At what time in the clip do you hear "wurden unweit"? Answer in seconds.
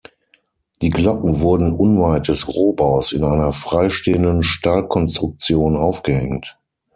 1.41-2.27